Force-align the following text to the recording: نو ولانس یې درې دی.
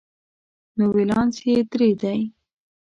نو 0.77 0.85
ولانس 0.95 1.35
یې 1.47 1.55
درې 1.71 1.89
دی. 2.01 2.19